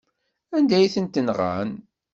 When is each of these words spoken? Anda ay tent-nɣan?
Anda 0.55 0.75
ay 0.77 0.91
tent-nɣan? 0.93 1.69